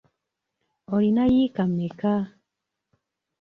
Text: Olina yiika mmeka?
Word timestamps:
Olina 0.93 1.23
yiika 1.33 1.63
mmeka? 1.71 2.15